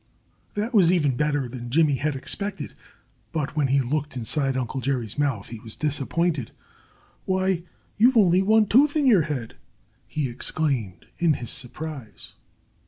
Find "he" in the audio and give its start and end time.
3.67-3.81, 5.49-5.59, 10.07-10.27